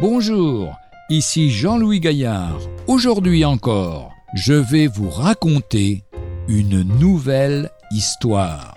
Bonjour, 0.00 0.78
ici 1.10 1.50
Jean-Louis 1.50 2.00
Gaillard. 2.00 2.58
Aujourd'hui 2.86 3.44
encore, 3.44 4.14
je 4.32 4.54
vais 4.54 4.86
vous 4.86 5.10
raconter 5.10 6.04
une 6.48 6.80
nouvelle 6.98 7.68
histoire. 7.90 8.74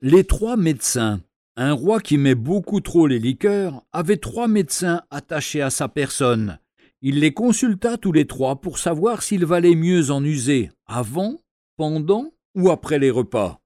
Les 0.00 0.24
trois 0.24 0.56
médecins. 0.56 1.20
Un 1.58 1.74
roi 1.74 2.00
qui 2.00 2.16
met 2.16 2.34
beaucoup 2.34 2.80
trop 2.80 3.06
les 3.06 3.18
liqueurs 3.18 3.82
avait 3.92 4.16
trois 4.16 4.48
médecins 4.48 5.02
attachés 5.10 5.60
à 5.60 5.68
sa 5.68 5.88
personne. 5.88 6.60
Il 7.02 7.20
les 7.20 7.34
consulta 7.34 7.98
tous 7.98 8.12
les 8.12 8.26
trois 8.26 8.56
pour 8.62 8.78
savoir 8.78 9.22
s'il 9.22 9.44
valait 9.44 9.74
mieux 9.74 10.10
en 10.10 10.24
user 10.24 10.70
avant, 10.86 11.36
pendant 11.76 12.30
ou 12.54 12.70
après 12.70 12.98
les 12.98 13.10
repas. 13.10 13.60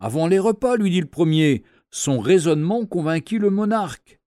Avant 0.00 0.26
les 0.26 0.38
repas, 0.38 0.76
lui 0.76 0.90
dit 0.90 1.00
le 1.00 1.06
premier. 1.06 1.62
Son 1.90 2.18
raisonnement 2.18 2.86
convainquit 2.86 3.38
le 3.38 3.50
monarque. 3.50 4.18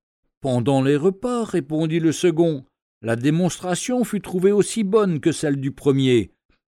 Pendant 0.41 0.81
les 0.81 0.95
repas, 0.95 1.43
répondit 1.43 1.99
le 1.99 2.11
second. 2.11 2.63
La 3.01 3.15
démonstration 3.15 4.03
fut 4.03 4.21
trouvée 4.21 4.51
aussi 4.51 4.83
bonne 4.83 5.19
que 5.19 5.31
celle 5.31 5.57
du 5.57 5.71
premier. 5.71 6.31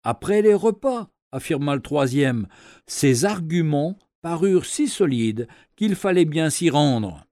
Après 0.03 0.41
les 0.41 0.53
repas, 0.53 1.09
affirma 1.31 1.75
le 1.75 1.81
troisième, 1.81 2.47
ses 2.87 3.25
arguments 3.25 3.97
parurent 4.21 4.65
si 4.65 4.87
solides 4.87 5.47
qu'il 5.75 5.95
fallait 5.95 6.25
bien 6.25 6.49
s'y 6.49 6.69
rendre. 6.69 7.25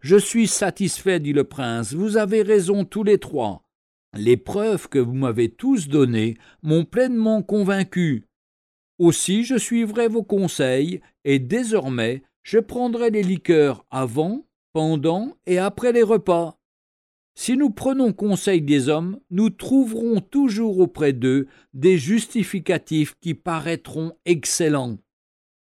Je 0.00 0.16
suis 0.16 0.48
satisfait, 0.48 1.20
dit 1.20 1.32
le 1.32 1.44
prince, 1.44 1.94
vous 1.94 2.16
avez 2.16 2.42
raison 2.42 2.84
tous 2.84 3.04
les 3.04 3.18
trois. 3.18 3.62
Les 4.14 4.36
preuves 4.36 4.88
que 4.88 4.98
vous 4.98 5.14
m'avez 5.14 5.48
tous 5.48 5.88
données 5.88 6.36
m'ont 6.62 6.84
pleinement 6.84 7.42
convaincu. 7.42 8.24
Aussi 8.98 9.44
je 9.44 9.56
suivrai 9.56 10.08
vos 10.08 10.22
conseils, 10.22 11.00
et 11.24 11.38
désormais 11.38 12.22
je 12.42 12.58
prendrai 12.58 13.10
les 13.10 13.22
liqueurs 13.22 13.84
avant, 13.90 14.46
pendant 14.72 15.36
et 15.46 15.58
après 15.58 15.92
les 15.92 16.02
repas. 16.02 16.58
Si 17.36 17.56
nous 17.56 17.70
prenons 17.70 18.12
conseil 18.12 18.62
des 18.62 18.88
hommes, 18.88 19.18
nous 19.30 19.50
trouverons 19.50 20.20
toujours 20.20 20.78
auprès 20.78 21.12
d'eux 21.12 21.48
des 21.72 21.98
justificatifs 21.98 23.16
qui 23.20 23.34
paraîtront 23.34 24.12
excellents. 24.24 24.98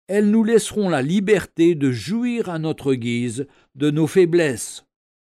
Elles 0.08 0.30
nous 0.30 0.42
laisseront 0.42 0.88
la 0.88 1.02
liberté 1.02 1.76
de 1.76 1.92
jouir 1.92 2.48
à 2.48 2.58
notre 2.58 2.94
guise 2.94 3.46
de 3.76 3.90
nos 3.90 4.08
faiblesses. 4.08 4.84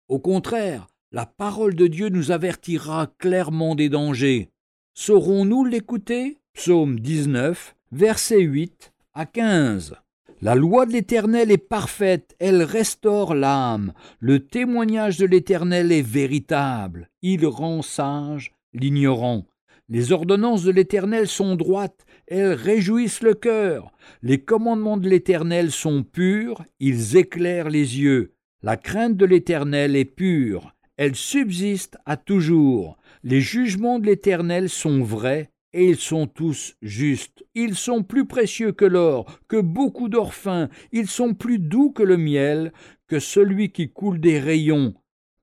Au 0.09 0.19
contraire, 0.19 0.87
la 1.13 1.25
parole 1.25 1.75
de 1.75 1.87
Dieu 1.87 2.09
nous 2.09 2.31
avertira 2.31 3.07
clairement 3.17 3.75
des 3.75 3.87
dangers. 3.87 4.49
Saurons-nous 4.93 5.63
l'écouter? 5.63 6.39
Psaume 6.53 6.99
19, 6.99 7.75
versets 7.93 8.41
8 8.41 8.91
à 9.13 9.27
15. 9.27 9.95
La 10.41 10.55
loi 10.55 10.87
de 10.87 10.93
l'Éternel 10.93 11.51
est 11.51 11.57
parfaite, 11.57 12.35
elle 12.39 12.63
restaure 12.63 13.35
l'âme. 13.35 13.93
Le 14.19 14.39
témoignage 14.39 15.17
de 15.17 15.27
l'Éternel 15.27 15.91
est 15.91 16.01
véritable, 16.01 17.09
il 17.21 17.45
rend 17.45 17.83
sage 17.83 18.51
l'ignorant. 18.73 19.45
Les 19.89 20.11
ordonnances 20.11 20.63
de 20.63 20.71
l'Éternel 20.71 21.27
sont 21.27 21.55
droites, 21.55 22.05
elles 22.25 22.53
réjouissent 22.53 23.21
le 23.21 23.35
cœur. 23.35 23.91
Les 24.23 24.39
commandements 24.39 24.97
de 24.97 25.07
l'Éternel 25.07 25.69
sont 25.69 26.03
purs, 26.03 26.63
ils 26.79 27.15
éclairent 27.15 27.69
les 27.69 27.99
yeux. 27.99 28.33
La 28.63 28.75
crainte 28.75 29.17
de 29.17 29.25
l'Éternel 29.25 29.95
est 29.95 30.05
pure, 30.05 30.73
elle 30.97 31.15
subsiste 31.15 31.97
à 32.05 32.17
toujours. 32.17 32.97
Les 33.23 33.39
jugements 33.39 33.99
de 33.99 34.07
l'Éternel 34.07 34.67
sont 34.67 35.03
vrais, 35.03 35.52
et 35.73 35.89
ils 35.89 35.99
sont 35.99 36.27
tous 36.27 36.75
justes. 36.81 37.43
Ils 37.55 37.75
sont 37.75 38.03
plus 38.03 38.25
précieux 38.25 38.71
que 38.71 38.85
l'or, 38.85 39.39
que 39.47 39.59
beaucoup 39.59 40.09
d'or 40.09 40.33
fin, 40.33 40.69
ils 40.91 41.07
sont 41.07 41.33
plus 41.33 41.59
doux 41.59 41.91
que 41.91 42.03
le 42.03 42.17
miel, 42.17 42.71
que 43.07 43.19
celui 43.19 43.71
qui 43.71 43.89
coule 43.89 44.19
des 44.19 44.39
rayons. 44.39 44.93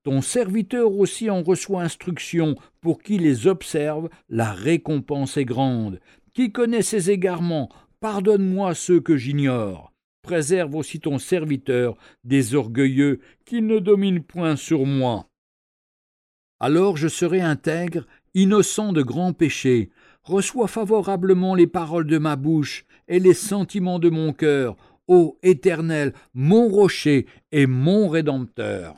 Ton 0.02 0.22
serviteur 0.22 0.92
aussi 0.96 1.28
en 1.28 1.42
reçoit 1.42 1.82
instruction, 1.82 2.54
pour 2.80 3.02
qui 3.02 3.18
les 3.18 3.46
observe, 3.46 4.08
la 4.28 4.52
récompense 4.52 5.36
est 5.36 5.44
grande. 5.44 6.00
Qui 6.32 6.52
connaît 6.52 6.82
ses 6.82 7.10
égarements, 7.10 7.68
pardonne-moi 8.00 8.74
ceux 8.74 9.00
que 9.00 9.16
j'ignore. 9.16 9.92
Préserve 10.22 10.74
aussi 10.74 11.00
ton 11.00 11.18
serviteur 11.18 11.97
des 12.24 12.54
orgueilleux 12.54 13.20
qui 13.44 13.62
ne 13.62 13.78
dominent 13.78 14.22
point 14.22 14.56
sur 14.56 14.86
moi. 14.86 15.26
Alors 16.60 16.97
je 16.97 17.08
serai 17.08 17.41
intègre, 17.41 18.06
innocent 18.34 18.92
de 18.92 19.02
grands 19.02 19.32
péchés, 19.32 19.91
reçois 20.22 20.69
favorablement 20.69 21.54
les 21.54 21.66
paroles 21.66 22.06
de 22.06 22.19
ma 22.19 22.36
bouche 22.36 22.84
et 23.08 23.19
les 23.19 23.34
sentiments 23.34 23.98
de 23.98 24.10
mon 24.10 24.32
cœur, 24.32 24.76
ô 25.08 25.36
Éternel, 25.42 26.12
mon 26.34 26.69
rocher 26.69 27.26
et 27.53 27.66
mon 27.66 28.08
Rédempteur. 28.08 28.94